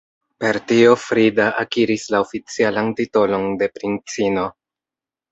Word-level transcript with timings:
Per 0.43 0.57
tio 0.69 0.93
Frida 1.01 1.43
akiris 1.63 2.05
la 2.15 2.21
oficialan 2.25 2.89
titolon 3.01 3.45
de 3.63 3.69
princino. 3.77 4.47